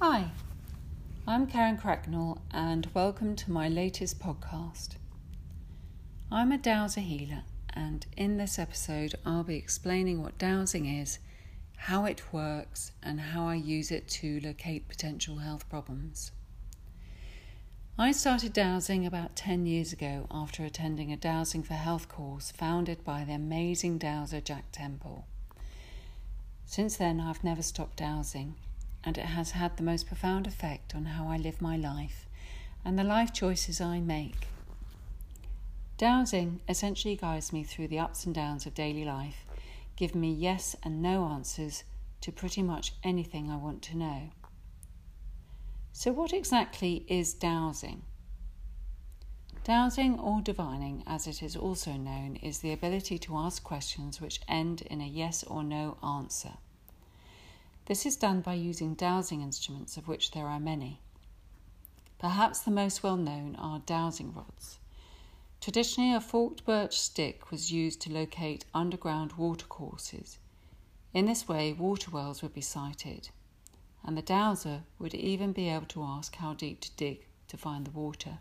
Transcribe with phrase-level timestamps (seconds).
[0.00, 0.30] Hi,
[1.26, 4.90] I'm Karen Cracknell, and welcome to my latest podcast.
[6.30, 7.42] I'm a dowser healer,
[7.74, 11.18] and in this episode, I'll be explaining what dowsing is,
[11.74, 16.30] how it works, and how I use it to locate potential health problems.
[17.98, 23.02] I started dowsing about 10 years ago after attending a Dowsing for Health course founded
[23.02, 25.26] by the amazing dowser Jack Temple.
[26.66, 28.54] Since then, I've never stopped dowsing,
[29.04, 32.26] and it has had the most profound effect on how I live my life
[32.84, 34.48] and the life choices I make.
[35.96, 39.44] Dowsing essentially guides me through the ups and downs of daily life,
[39.96, 41.84] giving me yes and no answers
[42.20, 44.30] to pretty much anything I want to know.
[45.92, 48.02] So, what exactly is dowsing?
[49.64, 54.40] Dowsing, or divining as it is also known, is the ability to ask questions which
[54.48, 56.54] end in a yes or no answer.
[57.88, 61.00] This is done by using dowsing instruments, of which there are many.
[62.18, 64.78] Perhaps the most well known are dowsing rods.
[65.62, 70.36] Traditionally, a forked birch stick was used to locate underground watercourses.
[71.14, 73.30] In this way, water wells would be sited,
[74.04, 77.86] and the dowser would even be able to ask how deep to dig to find
[77.86, 78.40] the water.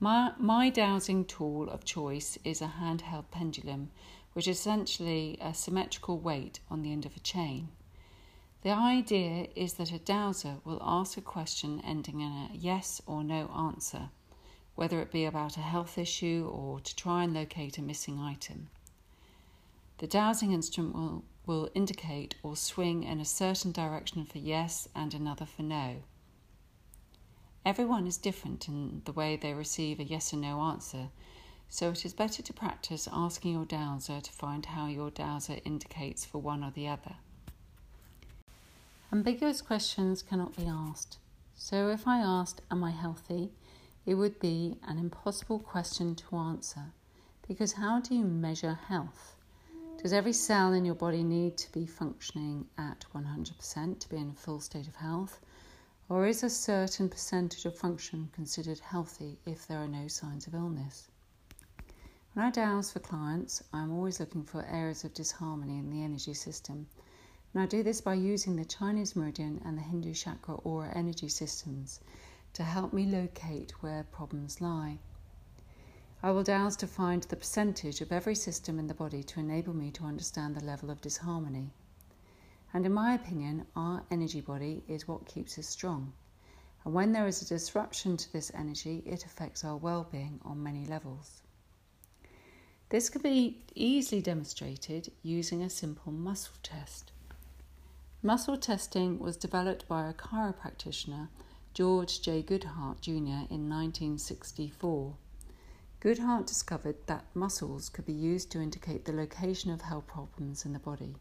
[0.00, 3.90] My, my dowsing tool of choice is a handheld pendulum
[4.38, 7.66] which is essentially a symmetrical weight on the end of a chain.
[8.62, 13.24] The idea is that a dowser will ask a question ending in a yes or
[13.24, 14.10] no answer,
[14.76, 18.68] whether it be about a health issue or to try and locate a missing item.
[19.98, 25.14] The dowsing instrument will, will indicate or swing in a certain direction for yes and
[25.14, 25.96] another for no.
[27.66, 31.08] Everyone is different in the way they receive a yes or no answer,
[31.68, 36.24] so it is better to practice asking your dowser to find how your dowser indicates
[36.24, 37.16] for one or the other.
[39.12, 41.18] Ambiguous questions cannot be asked.
[41.54, 43.50] So if I asked, Am I healthy?
[44.08, 46.92] it would be an impossible question to answer
[47.46, 49.36] because how do you measure health?
[50.02, 54.30] Does every cell in your body need to be functioning at 100% to be in
[54.30, 55.40] a full state of health?
[56.08, 60.54] Or is a certain percentage of function considered healthy if there are no signs of
[60.54, 61.08] illness?
[62.38, 66.34] When I dowse for clients, I'm always looking for areas of disharmony in the energy
[66.34, 66.86] system.
[67.52, 71.28] And I do this by using the Chinese meridian and the Hindu chakra aura energy
[71.28, 71.98] systems
[72.52, 75.00] to help me locate where problems lie.
[76.22, 79.74] I will dowse to find the percentage of every system in the body to enable
[79.74, 81.72] me to understand the level of disharmony.
[82.72, 86.12] And in my opinion, our energy body is what keeps us strong.
[86.84, 90.62] And when there is a disruption to this energy, it affects our well being on
[90.62, 91.42] many levels.
[92.90, 97.12] This can be easily demonstrated using a simple muscle test.
[98.22, 101.28] Muscle testing was developed by a chiropractor,
[101.74, 102.42] George J.
[102.42, 105.14] Goodheart Jr., in 1964.
[106.00, 110.72] Goodheart discovered that muscles could be used to indicate the location of health problems in
[110.72, 111.14] the body.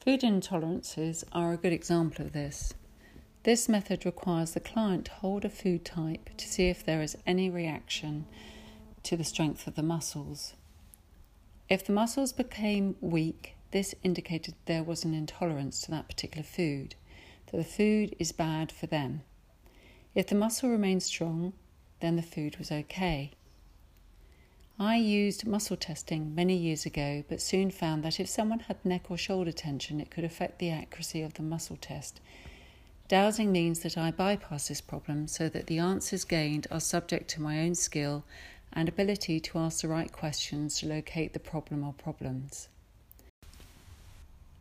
[0.00, 2.72] Food intolerances are a good example of this.
[3.42, 7.18] This method requires the client to hold a food type to see if there is
[7.26, 8.24] any reaction
[9.04, 10.54] to the strength of the muscles.
[11.68, 16.94] If the muscles became weak, this indicated there was an intolerance to that particular food,
[17.50, 19.22] that the food is bad for them.
[20.14, 21.52] If the muscle remained strong,
[22.00, 23.32] then the food was okay.
[24.78, 29.10] I used muscle testing many years ago, but soon found that if someone had neck
[29.10, 32.20] or shoulder tension, it could affect the accuracy of the muscle test.
[33.06, 37.42] Dowsing means that I bypass this problem so that the answers gained are subject to
[37.42, 38.24] my own skill
[38.74, 42.68] and ability to ask the right questions to locate the problem or problems.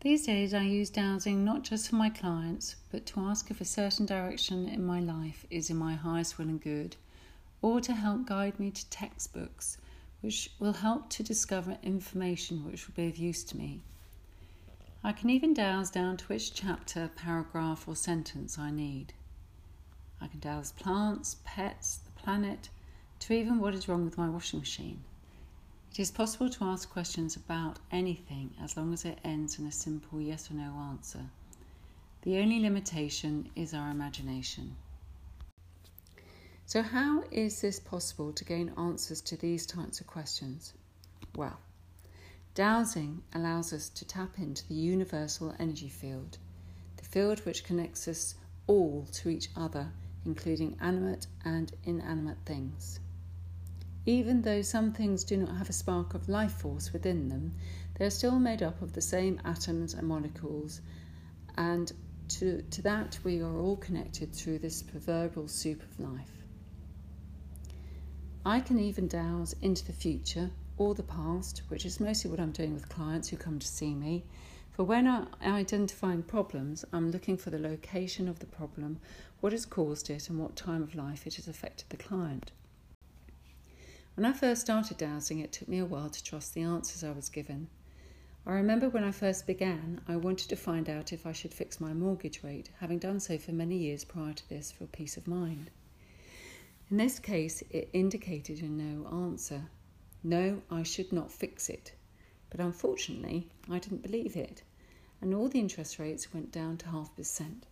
[0.00, 3.64] These days, I use dowsing not just for my clients, but to ask if a
[3.64, 6.96] certain direction in my life is in my highest will and good,
[7.62, 9.78] or to help guide me to textbooks
[10.20, 13.82] which will help to discover information which will be of use to me.
[15.02, 19.12] I can even dowse down to which chapter, paragraph, or sentence I need.
[20.20, 22.68] I can dowse plants, pets, the planet,
[23.20, 25.02] to even what is wrong with my washing machine.
[25.90, 29.72] It is possible to ask questions about anything as long as it ends in a
[29.72, 31.30] simple yes or no answer.
[32.22, 34.76] The only limitation is our imagination.
[36.66, 40.74] So, how is this possible to gain answers to these types of questions?
[41.34, 41.58] Well,
[42.54, 46.36] dowsing allows us to tap into the universal energy field,
[46.98, 48.34] the field which connects us
[48.66, 49.90] all to each other,
[50.26, 53.00] including animate and inanimate things.
[54.08, 57.52] Even though some things do not have a spark of life force within them,
[57.98, 60.80] they are still made up of the same atoms and molecules,
[61.58, 61.92] and
[62.28, 66.42] to, to that we are all connected through this proverbial soup of life.
[68.46, 72.52] I can even dowse into the future or the past, which is mostly what I'm
[72.52, 74.24] doing with clients who come to see me.
[74.70, 79.00] For when I'm identifying problems, I'm looking for the location of the problem,
[79.40, 82.52] what has caused it, and what time of life it has affected the client.
[84.18, 87.12] When I first started dowsing, it took me a while to trust the answers I
[87.12, 87.68] was given.
[88.44, 91.80] I remember when I first began, I wanted to find out if I should fix
[91.80, 95.28] my mortgage rate, having done so for many years prior to this for peace of
[95.28, 95.70] mind.
[96.90, 99.70] In this case, it indicated a no answer.
[100.24, 101.92] No, I should not fix it.
[102.50, 104.64] But unfortunately, I didn't believe it,
[105.20, 107.66] and all the interest rates went down to half percent.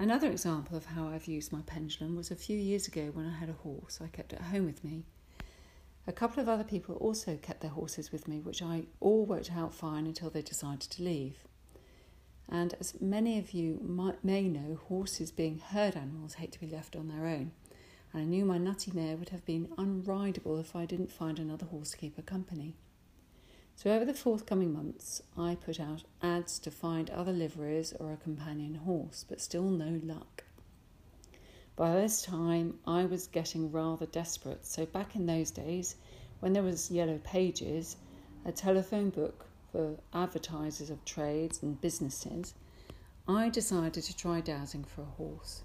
[0.00, 3.36] Another example of how I've used my pendulum was a few years ago when I
[3.36, 5.04] had a horse I kept at home with me.
[6.06, 9.52] A couple of other people also kept their horses with me, which I all worked
[9.52, 11.44] out fine until they decided to leave.
[12.48, 16.66] And as many of you might, may know, horses being herd animals hate to be
[16.66, 17.52] left on their own.
[18.14, 21.66] And I knew my nutty mare would have been unrideable if I didn't find another
[21.66, 22.74] horse to keep her company.
[23.82, 28.18] So over the forthcoming months, I put out ads to find other liveries or a
[28.18, 30.44] companion horse, but still no luck.
[31.76, 35.96] By this time, I was getting rather desperate, so back in those days,
[36.40, 37.96] when there was yellow pages,
[38.44, 42.52] a telephone book for advertisers of trades and businesses,
[43.26, 45.62] I decided to try dowsing for a horse.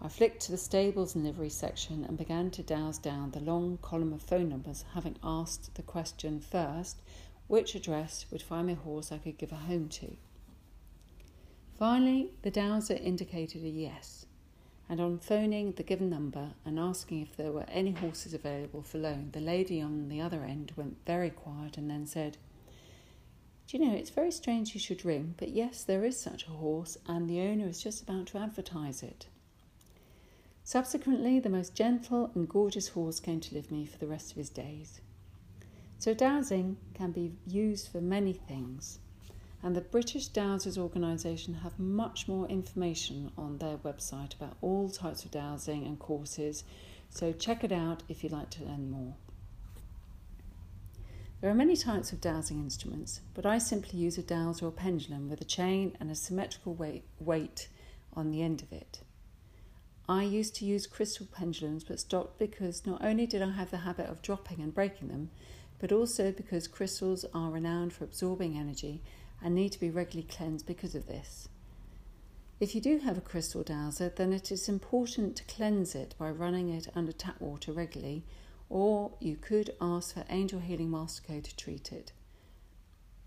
[0.00, 3.78] I flicked to the stables and livery section and began to dowse down the long
[3.82, 7.02] column of phone numbers, having asked the question first
[7.48, 10.16] which address would find me a horse I could give a home to.
[11.78, 14.26] Finally, the dowser indicated a yes
[14.88, 18.98] and on phoning the given number and asking if there were any horses available for
[18.98, 22.38] loan, the lady on the other end went very quiet and then said,
[23.66, 26.50] Do you know, it's very strange you should ring, but yes, there is such a
[26.50, 29.26] horse, and the owner is just about to advertise it.
[30.68, 34.36] Subsequently, the most gentle and gorgeous horse came to live me for the rest of
[34.36, 35.00] his days.
[35.98, 38.98] So, dowsing can be used for many things
[39.62, 45.24] and the British Dowsers Organisation have much more information on their website about all types
[45.24, 46.64] of dowsing and courses,
[47.08, 49.14] so check it out if you'd like to learn more.
[51.40, 55.30] There are many types of dowsing instruments, but I simply use a dowser or pendulum
[55.30, 57.68] with a chain and a symmetrical weight
[58.12, 59.00] on the end of it.
[60.08, 63.78] I used to use crystal pendulums but stopped because not only did I have the
[63.78, 65.30] habit of dropping and breaking them,
[65.78, 69.02] but also because crystals are renowned for absorbing energy
[69.42, 71.48] and need to be regularly cleansed because of this.
[72.58, 76.30] If you do have a crystal dowser, then it is important to cleanse it by
[76.30, 78.24] running it under tap water regularly,
[78.68, 82.12] or you could ask for Angel Healing master code to treat it.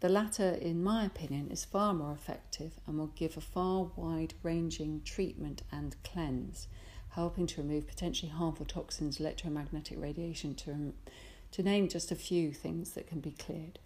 [0.00, 4.34] The latter, in my opinion, is far more effective and will give a far wide
[4.44, 6.68] ranging treatment and cleanse,
[7.10, 10.92] helping to remove potentially harmful toxins, electromagnetic radiation, to, um,
[11.50, 13.80] to name just a few things that can be cleared.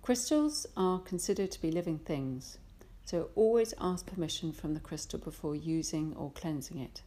[0.00, 2.56] Crystals are considered to be living things,
[3.04, 7.02] so always ask permission from the crystal before using or cleansing it.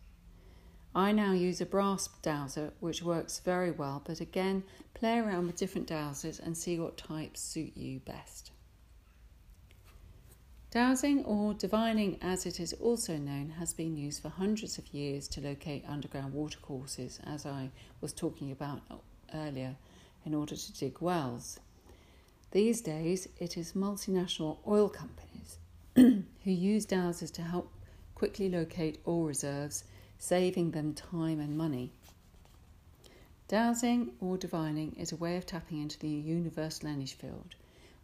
[0.96, 4.64] I now use a brass dowser which works very well, but again,
[4.94, 8.52] play around with different dowsers and see what types suit you best.
[10.72, 15.28] Dowsing, or divining as it is also known, has been used for hundreds of years
[15.30, 18.82] to locate underground watercourses, as I was talking about
[19.34, 19.76] earlier,
[20.26, 21.60] in order to dig wells.
[22.52, 25.58] These days, it is multinational oil companies
[25.96, 27.72] who use dowsers to help
[28.14, 29.84] quickly locate oil reserves,
[30.20, 31.92] saving them time and money.
[33.48, 37.56] Dowsing or divining is a way of tapping into the universal energy field,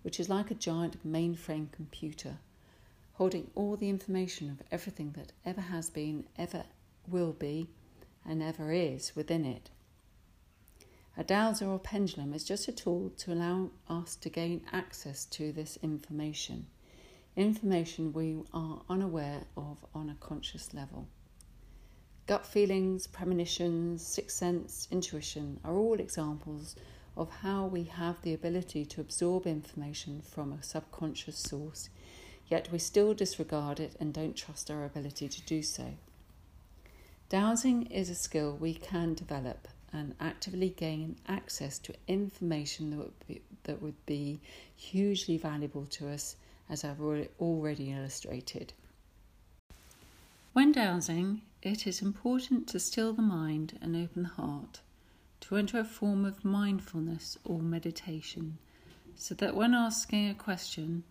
[0.02, 2.38] which is like a giant mainframe computer,
[3.14, 6.64] holding all the information of everything that ever has been, ever
[7.08, 7.68] will be,
[8.26, 9.70] and ever is within it.
[11.18, 15.52] A dowser or pendulum is just a tool to allow us to gain access to
[15.52, 16.66] this information,
[17.36, 21.08] information we are unaware of on a conscious level.
[22.28, 26.76] Gut feelings, premonitions, sixth sense, intuition are all examples
[27.16, 31.90] of how we have the ability to absorb information from a subconscious source,
[32.48, 35.94] yet we still disregard it and don't trust our ability to do so.
[37.30, 43.28] Dowsing is a skill we can develop and actively gain access to information that would
[43.28, 44.40] be, that would be
[44.76, 46.38] hugely valuable to us,
[46.72, 47.02] as I've
[47.40, 48.74] already illustrated.
[50.54, 54.82] When dowsing, it is important to still the mind and open the heart,
[55.42, 58.60] to enter a form of mindfulness or meditation,
[59.16, 61.04] so that when asking a question,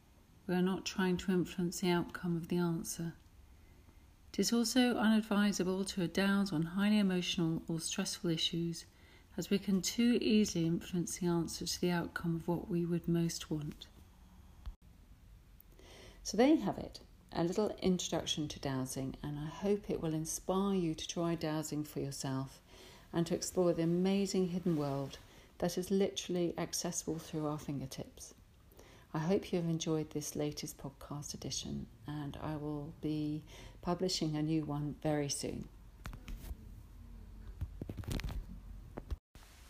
[0.47, 3.15] We are not trying to influence the outcome of the answer.
[4.33, 8.85] It is also unadvisable to dowse on highly emotional or stressful issues,
[9.39, 13.09] as we can too easily influence the answer to the outcome of what we would
[13.09, 13.87] most want.
[16.23, 17.01] So, there you have it
[17.37, 21.83] a little introduction to dowsing, and I hope it will inspire you to try dowsing
[21.83, 22.61] for yourself
[23.13, 25.19] and to explore the amazing hidden world
[25.59, 28.35] that is literally accessible through our fingertips.
[29.13, 33.43] I hope you have enjoyed this latest podcast edition, and I will be
[33.83, 35.69] publishing a new one very soon.